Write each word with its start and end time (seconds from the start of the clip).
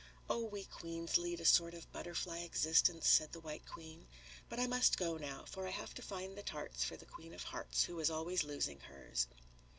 "Oh, 0.27 0.45
we 0.45 0.63
Queens 0.65 1.19
lead 1.19 1.41
a 1.41 1.45
sort 1.45 1.75
of 1.75 1.91
butterfly 1.91 2.39
existence," 2.39 3.07
said 3.07 3.33
the 3.33 3.39
White 3.39 3.67
Queen. 3.67 4.07
"But 4.49 4.59
I 4.59 4.65
must 4.65 4.97
go 4.97 5.15
now, 5.15 5.45
for 5.45 5.67
I 5.67 5.69
have 5.69 5.93
to 5.93 6.01
find 6.01 6.35
the 6.35 6.41
tarts 6.41 6.83
for 6.83 6.97
the 6.97 7.05
Queen 7.05 7.35
of 7.35 7.43
Hearts 7.43 7.83
who 7.83 7.99
is 7.99 8.09
always 8.09 8.43
losing 8.43 8.79
hers." 8.79 9.27